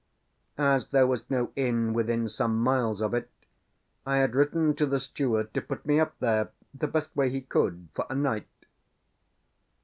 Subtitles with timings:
[0.57, 3.29] As there was no inn within some miles of it,
[4.03, 7.41] I had written to the steward to put me up there, the best way he
[7.41, 8.47] could, for a night.